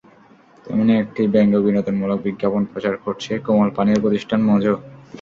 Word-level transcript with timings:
তেমনি 0.65 0.93
একটি 0.97 1.21
ব্যঙ্গ 1.33 1.53
বিনোদনমূলক 1.65 2.19
বিজ্ঞাপন 2.27 2.61
প্রচার 2.71 2.95
করছে 3.05 3.31
কোমল 3.45 3.69
পানীয় 3.77 3.99
প্রতিষ্ঠান 4.03 4.39
মোজো। 4.47 4.73